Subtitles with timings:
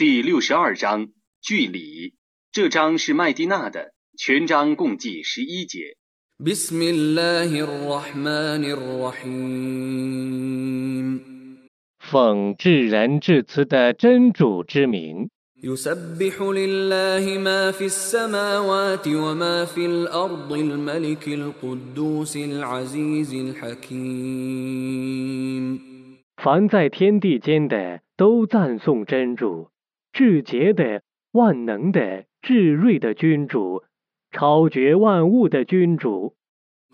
[0.00, 1.08] 第六十二章
[1.42, 2.14] 据理。
[2.52, 5.94] 这章是麦地那的，全章共计十一节。
[11.98, 15.28] 奉至仁至慈的真主之名。
[26.42, 29.68] 凡在天地间的，都赞颂真主，
[30.13, 31.01] 至洁的、
[31.31, 33.83] 万能的、至睿的君主，
[34.31, 36.35] 超绝万物的君主。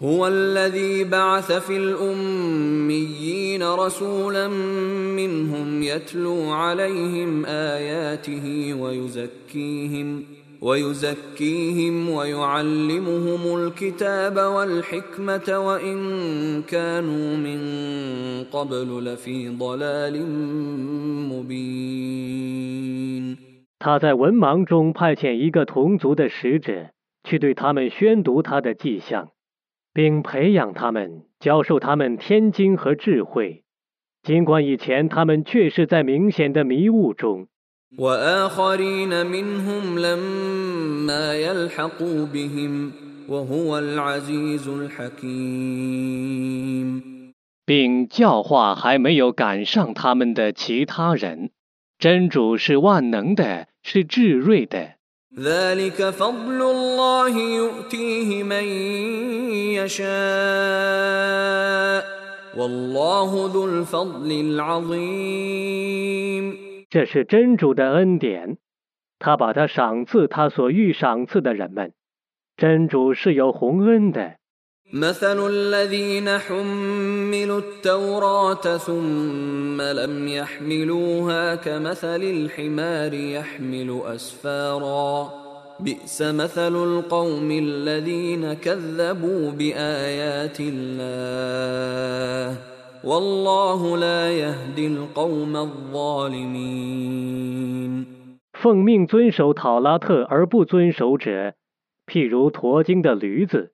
[0.02, 10.26] هو الذي بعث في الأميين رسولا منهم يتلو عليهم آياته ويزكيهم
[10.62, 15.98] ويزكيهم ويعلمهم الكتاب والحكمة وإن
[16.62, 17.60] كانوا من
[18.52, 20.16] قبل لفي ضلال
[21.32, 23.38] مبين
[23.80, 26.92] 他在文盲中派遣一个同族的使者，
[27.24, 29.30] 去对他们宣读他的迹象。
[29.94, 33.64] 并培养他们，教授他们天经和智慧，
[34.24, 37.48] 尽管以前他们确实在明显的迷雾中。
[47.66, 51.52] 并教化还没有赶上他们的其他人。
[52.00, 54.96] 真主是万能的，是智睿的。
[55.38, 58.64] ذلك فضل الله يؤتيه من
[59.80, 60.12] يشاء
[62.58, 66.58] والله ذو الفضل العظيم
[66.96, 68.58] 这是真主的恩典，
[69.20, 71.94] 他把他赏赐他所欲赏赐的人们。
[72.58, 74.36] 真主是有宏恩的。
[74.94, 85.30] مثل الذين حملوا التوراة ثم لم يحملوها كمثل الحمار يحمل أسفارا
[85.80, 92.58] بئس مثل القوم الذين كذبوا بآيات الله
[98.53, 101.55] 奉命遵守塔拉特而不遵守者，
[102.05, 103.73] 譬如驮经的驴子，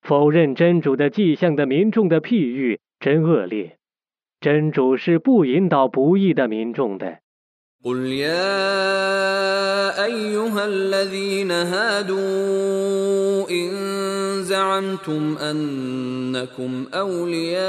[0.00, 3.78] 否认真主的迹象的民众的譬喻真恶劣。
[4.40, 7.18] 真主是不引导不义的民众的。
[7.83, 13.69] قل يا أيها الذين هادوا إن
[14.43, 17.59] زعمتم أنكم أولياء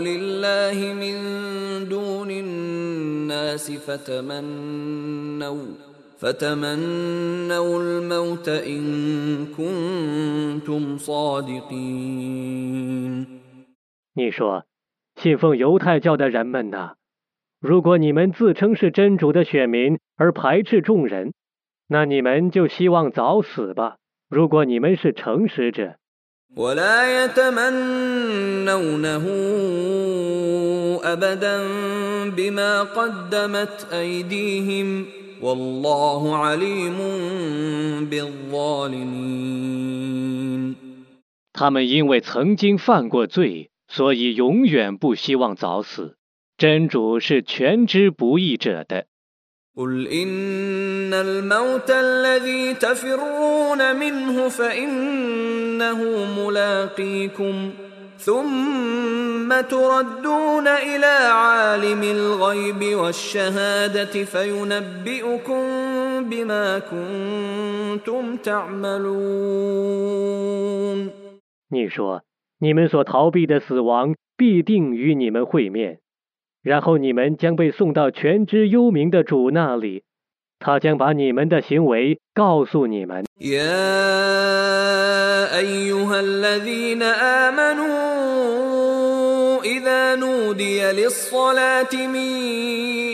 [0.00, 1.18] لله من
[1.88, 5.66] دون الناس فتمنوا
[6.18, 12.42] فتمنوا الموت إن كنتم صادقين
[14.14, 14.64] 你说，
[15.16, 16.95] 信奉犹太教的人们呐，
[17.60, 21.32] 如果你们自称是真主的选民而排斥众人，
[21.88, 23.96] 那你们就希望早死吧。
[24.28, 25.96] 如果你们是诚实者。
[26.54, 27.66] ولا يتمنونه
[31.02, 31.56] أبدا
[32.36, 35.06] بما قدمت أيديهم
[41.52, 46.16] 他们因为曾经犯过罪，所以永远不希望早死。
[46.56, 49.06] 真主是全知不义者的。
[58.18, 65.62] ثم تردون إلى عالم الغيب والشهادة فينبئكم
[66.30, 69.12] بما كنتم تعملون
[71.68, 72.22] 你说，
[72.60, 75.98] 你们所逃避的死亡必定与你们会面，
[76.66, 80.04] 然后你们将被送到全知幽冥的主那里，
[80.58, 83.24] 他将把你们的行为告诉你们。
[83.40, 83.62] يا
[85.58, 87.92] أيها الذين آمنوا
[89.64, 92.30] إذا نودي للصلاة من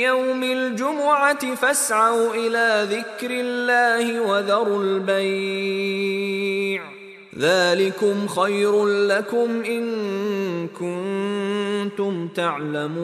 [0.01, 6.83] يوم الجمعة فاسعوا إلى ذكر الله وذروا البيع
[7.39, 12.99] ذلكم خير لكم إن كنتم تعلمون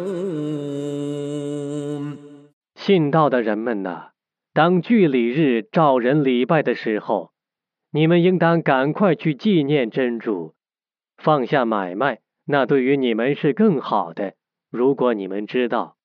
[2.75, 4.11] 信道的人们呐！
[4.53, 7.33] 当聚礼日召人礼拜的时候，
[7.93, 10.55] 你们应当赶快去纪念真主，
[11.17, 14.35] 放下买卖，那对于你们是更好的。
[14.71, 15.97] 如果你们知道。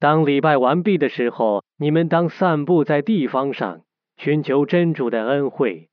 [0.00, 3.82] 当礼拜完毕的时候，你们当散步在地方上，
[4.16, 5.88] 寻求真主的恩惠。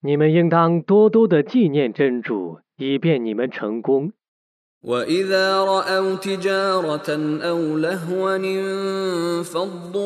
[0.00, 4.12] 你们应当多多的纪念真主，以便你们成功。
[4.84, 10.02] وإذا رأوا تجارة أو لهوا انفضوا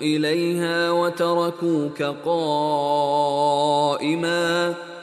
[0.00, 3.54] إليها وتركوك قائما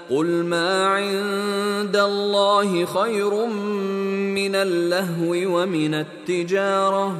[0.09, 3.45] قل ما عند الله خير
[4.35, 7.17] من اللهو ومن التجارة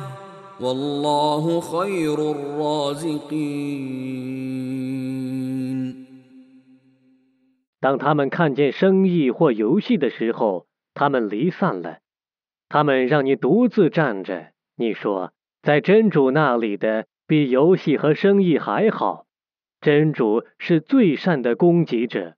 [0.60, 3.70] والله خير الرازقين
[7.80, 12.00] 当他们看见生意或游戏的时候，他们离散了。
[12.68, 19.26] 他们让你独自站着，你说，在真主那里的比游戏和生意还好。
[19.82, 22.36] 真主是最善的供给者。